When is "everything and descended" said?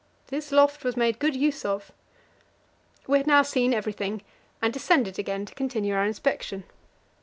3.71-5.19